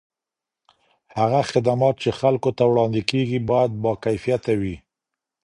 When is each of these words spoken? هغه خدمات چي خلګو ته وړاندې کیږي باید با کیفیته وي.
هغه 1.17 1.39
خدمات 1.51 1.95
چي 2.01 2.09
خلګو 2.19 2.51
ته 2.57 2.63
وړاندې 2.71 3.01
کیږي 3.09 3.39
باید 3.49 3.71
با 3.83 3.93
کیفیته 4.03 4.53
وي. 4.61 4.75